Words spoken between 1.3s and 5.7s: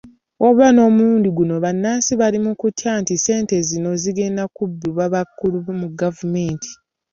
guno bannansi bali mukutya nti ssente zino zigenda kubbibwa abakulu